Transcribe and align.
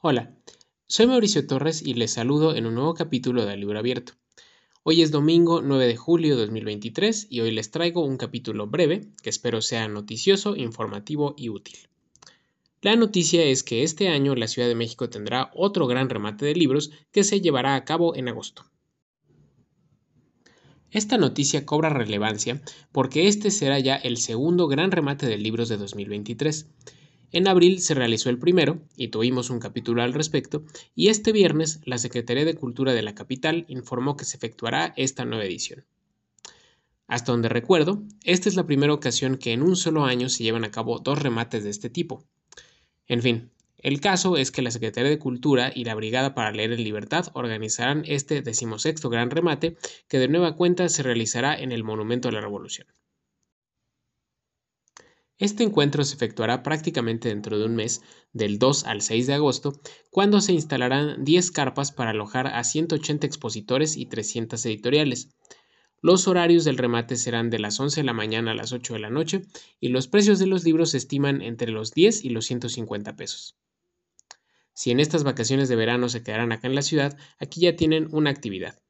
Hola, 0.00 0.32
soy 0.86 1.08
Mauricio 1.08 1.44
Torres 1.44 1.82
y 1.82 1.94
les 1.94 2.12
saludo 2.12 2.54
en 2.54 2.66
un 2.66 2.76
nuevo 2.76 2.94
capítulo 2.94 3.44
de 3.44 3.56
Libro 3.56 3.80
Abierto. 3.80 4.12
Hoy 4.84 5.02
es 5.02 5.10
domingo 5.10 5.60
9 5.60 5.88
de 5.88 5.96
julio 5.96 6.36
de 6.36 6.42
2023 6.42 7.26
y 7.30 7.40
hoy 7.40 7.50
les 7.50 7.72
traigo 7.72 8.04
un 8.04 8.16
capítulo 8.16 8.68
breve 8.68 9.08
que 9.24 9.30
espero 9.30 9.60
sea 9.60 9.88
noticioso, 9.88 10.54
informativo 10.54 11.34
y 11.36 11.48
útil. 11.48 11.78
La 12.80 12.94
noticia 12.94 13.42
es 13.42 13.64
que 13.64 13.82
este 13.82 14.08
año 14.08 14.36
la 14.36 14.46
Ciudad 14.46 14.68
de 14.68 14.76
México 14.76 15.10
tendrá 15.10 15.50
otro 15.52 15.88
gran 15.88 16.08
remate 16.08 16.46
de 16.46 16.54
libros 16.54 16.92
que 17.10 17.24
se 17.24 17.40
llevará 17.40 17.74
a 17.74 17.84
cabo 17.84 18.14
en 18.14 18.28
agosto. 18.28 18.66
Esta 20.92 21.18
noticia 21.18 21.66
cobra 21.66 21.88
relevancia 21.88 22.62
porque 22.92 23.26
este 23.26 23.50
será 23.50 23.80
ya 23.80 23.96
el 23.96 24.18
segundo 24.18 24.68
gran 24.68 24.92
remate 24.92 25.26
de 25.26 25.38
libros 25.38 25.68
de 25.68 25.76
2023. 25.76 26.68
En 27.30 27.46
abril 27.46 27.80
se 27.80 27.94
realizó 27.94 28.30
el 28.30 28.38
primero, 28.38 28.80
y 28.96 29.08
tuvimos 29.08 29.50
un 29.50 29.60
capítulo 29.60 30.02
al 30.02 30.14
respecto, 30.14 30.64
y 30.94 31.08
este 31.08 31.30
viernes 31.32 31.80
la 31.84 31.98
Secretaría 31.98 32.46
de 32.46 32.54
Cultura 32.54 32.94
de 32.94 33.02
la 33.02 33.14
capital 33.14 33.66
informó 33.68 34.16
que 34.16 34.24
se 34.24 34.38
efectuará 34.38 34.94
esta 34.96 35.26
nueva 35.26 35.44
edición. 35.44 35.84
Hasta 37.06 37.32
donde 37.32 37.48
recuerdo, 37.48 38.02
esta 38.24 38.48
es 38.48 38.54
la 38.54 38.66
primera 38.66 38.94
ocasión 38.94 39.36
que 39.36 39.52
en 39.52 39.62
un 39.62 39.76
solo 39.76 40.04
año 40.04 40.28
se 40.28 40.42
llevan 40.42 40.64
a 40.64 40.70
cabo 40.70 40.98
dos 41.00 41.22
remates 41.22 41.64
de 41.64 41.70
este 41.70 41.90
tipo. 41.90 42.24
En 43.06 43.22
fin, 43.22 43.50
el 43.78 44.00
caso 44.00 44.36
es 44.36 44.50
que 44.50 44.62
la 44.62 44.70
Secretaría 44.70 45.10
de 45.10 45.18
Cultura 45.18 45.70
y 45.74 45.84
la 45.84 45.94
Brigada 45.94 46.34
para 46.34 46.50
Leer 46.50 46.72
en 46.72 46.82
Libertad 46.82 47.28
organizarán 47.34 48.04
este 48.06 48.42
decimosexto 48.42 49.08
gran 49.08 49.30
remate 49.30 49.76
que 50.08 50.18
de 50.18 50.28
nueva 50.28 50.56
cuenta 50.56 50.88
se 50.88 51.02
realizará 51.02 51.54
en 51.58 51.72
el 51.72 51.84
Monumento 51.84 52.28
a 52.28 52.32
la 52.32 52.40
Revolución. 52.40 52.88
Este 55.38 55.62
encuentro 55.62 56.02
se 56.02 56.16
efectuará 56.16 56.64
prácticamente 56.64 57.28
dentro 57.28 57.58
de 57.58 57.64
un 57.64 57.76
mes, 57.76 58.02
del 58.32 58.58
2 58.58 58.84
al 58.84 59.02
6 59.02 59.28
de 59.28 59.34
agosto, 59.34 59.80
cuando 60.10 60.40
se 60.40 60.52
instalarán 60.52 61.24
10 61.24 61.52
carpas 61.52 61.92
para 61.92 62.10
alojar 62.10 62.48
a 62.48 62.64
180 62.64 63.24
expositores 63.24 63.96
y 63.96 64.06
300 64.06 64.66
editoriales. 64.66 65.28
Los 66.00 66.26
horarios 66.26 66.64
del 66.64 66.76
remate 66.76 67.16
serán 67.16 67.50
de 67.50 67.60
las 67.60 67.78
11 67.78 68.00
de 68.00 68.04
la 68.04 68.12
mañana 68.12 68.50
a 68.50 68.54
las 68.54 68.72
8 68.72 68.94
de 68.94 69.00
la 69.00 69.10
noche 69.10 69.46
y 69.78 69.88
los 69.88 70.08
precios 70.08 70.40
de 70.40 70.46
los 70.46 70.64
libros 70.64 70.90
se 70.90 70.98
estiman 70.98 71.40
entre 71.40 71.70
los 71.70 71.92
10 71.92 72.24
y 72.24 72.30
los 72.30 72.46
150 72.46 73.14
pesos. 73.14 73.56
Si 74.72 74.90
en 74.90 75.00
estas 75.00 75.24
vacaciones 75.24 75.68
de 75.68 75.76
verano 75.76 76.08
se 76.08 76.22
quedarán 76.22 76.52
acá 76.52 76.66
en 76.68 76.74
la 76.74 76.82
ciudad, 76.82 77.16
aquí 77.38 77.60
ya 77.60 77.74
tienen 77.74 78.08
una 78.12 78.30
actividad. 78.30 78.80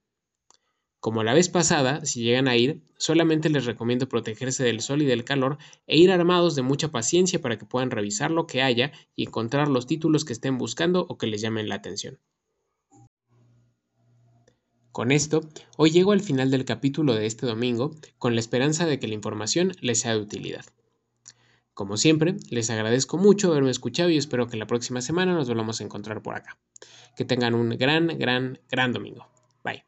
Como 1.00 1.22
la 1.22 1.32
vez 1.32 1.48
pasada, 1.48 2.04
si 2.04 2.22
llegan 2.22 2.48
a 2.48 2.56
ir, 2.56 2.82
solamente 2.96 3.50
les 3.50 3.66
recomiendo 3.66 4.08
protegerse 4.08 4.64
del 4.64 4.80
sol 4.80 5.02
y 5.02 5.06
del 5.06 5.24
calor 5.24 5.58
e 5.86 5.96
ir 5.96 6.10
armados 6.10 6.56
de 6.56 6.62
mucha 6.62 6.90
paciencia 6.90 7.40
para 7.40 7.56
que 7.56 7.66
puedan 7.66 7.92
revisar 7.92 8.32
lo 8.32 8.46
que 8.46 8.62
haya 8.62 8.92
y 9.14 9.26
encontrar 9.26 9.68
los 9.68 9.86
títulos 9.86 10.24
que 10.24 10.32
estén 10.32 10.58
buscando 10.58 11.06
o 11.08 11.16
que 11.16 11.28
les 11.28 11.40
llamen 11.40 11.68
la 11.68 11.76
atención. 11.76 12.18
Con 14.90 15.12
esto, 15.12 15.42
hoy 15.76 15.90
llego 15.90 16.10
al 16.10 16.20
final 16.20 16.50
del 16.50 16.64
capítulo 16.64 17.14
de 17.14 17.26
este 17.26 17.46
domingo 17.46 17.94
con 18.18 18.34
la 18.34 18.40
esperanza 18.40 18.84
de 18.84 18.98
que 18.98 19.06
la 19.06 19.14
información 19.14 19.72
les 19.80 20.00
sea 20.00 20.14
de 20.14 20.20
utilidad. 20.20 20.64
Como 21.72 21.96
siempre, 21.96 22.34
les 22.50 22.70
agradezco 22.70 23.18
mucho 23.18 23.52
haberme 23.52 23.70
escuchado 23.70 24.10
y 24.10 24.16
espero 24.16 24.48
que 24.48 24.56
la 24.56 24.66
próxima 24.66 25.00
semana 25.00 25.34
nos 25.34 25.46
volvamos 25.46 25.80
a 25.80 25.84
encontrar 25.84 26.20
por 26.22 26.34
acá. 26.34 26.58
Que 27.14 27.24
tengan 27.24 27.54
un 27.54 27.68
gran, 27.78 28.08
gran, 28.18 28.58
gran 28.68 28.92
domingo. 28.92 29.28
Bye. 29.62 29.84